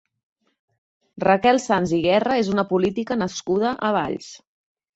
[1.23, 4.35] Raquel Sans i Guerra és una política nascuda a Valls.